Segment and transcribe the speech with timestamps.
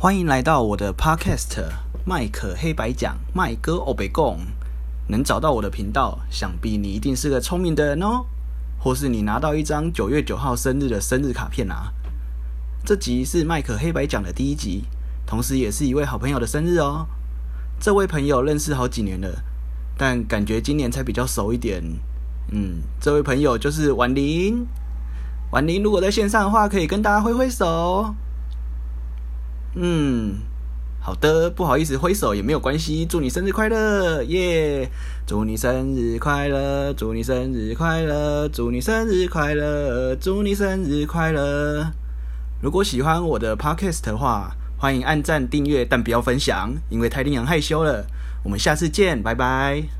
[0.00, 1.60] 欢迎来到我的 Podcast，
[2.04, 4.38] 麦克黑白讲，麦哥欧北共。
[5.08, 8.24] 能找到我的频道，想必你一定是个聪明的人哦，
[8.78, 11.92] 或是你拿到一张九月九号生日的生日卡片啊。
[12.84, 14.84] 这集是麦克黑白讲的第一集，
[15.26, 17.08] 同时也是一位好朋友的生日哦。
[17.80, 19.42] 这位朋友认识好几年了，
[19.96, 21.82] 但感觉今年才比较熟一点。
[22.52, 24.64] 嗯，这位朋友就是婉玲。
[25.50, 28.14] 婉玲如果在线上的话，可以跟大家挥挥手。
[29.78, 30.34] 嗯。
[31.00, 33.06] 好的，不好意思，挥手也没有关系。
[33.06, 34.90] 祝你生日快乐，耶、
[35.26, 41.92] 祝你生日快乐，祝你生日快乐，祝你生日快乐，祝你生日快乐。
[42.60, 48.04] 如果喜欢我的 podcast 的话，欢迎按赞订阅，但不要分享，因为太令人害羞了。
[48.44, 49.97] 我们下次见，拜拜。